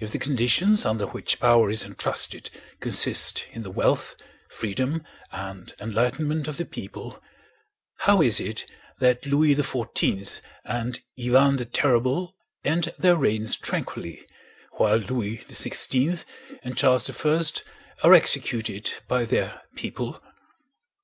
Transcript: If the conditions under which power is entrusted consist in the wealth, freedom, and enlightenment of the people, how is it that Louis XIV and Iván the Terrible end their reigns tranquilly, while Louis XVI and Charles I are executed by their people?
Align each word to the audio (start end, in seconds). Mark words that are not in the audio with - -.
If 0.00 0.10
the 0.10 0.18
conditions 0.18 0.84
under 0.84 1.06
which 1.06 1.38
power 1.38 1.70
is 1.70 1.84
entrusted 1.84 2.50
consist 2.80 3.46
in 3.52 3.62
the 3.62 3.70
wealth, 3.70 4.16
freedom, 4.50 5.04
and 5.30 5.72
enlightenment 5.78 6.48
of 6.48 6.56
the 6.56 6.64
people, 6.64 7.22
how 8.00 8.20
is 8.22 8.40
it 8.40 8.66
that 8.98 9.24
Louis 9.24 9.54
XIV 9.54 10.40
and 10.64 11.00
Iván 11.16 11.58
the 11.58 11.64
Terrible 11.64 12.34
end 12.64 12.92
their 12.98 13.14
reigns 13.14 13.54
tranquilly, 13.54 14.26
while 14.78 14.96
Louis 14.96 15.38
XVI 15.46 16.24
and 16.64 16.76
Charles 16.76 17.08
I 17.24 17.42
are 18.02 18.14
executed 18.14 18.92
by 19.06 19.24
their 19.24 19.62
people? 19.76 20.20